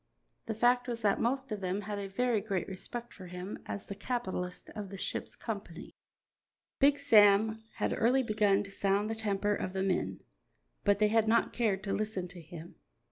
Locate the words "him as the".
3.27-3.93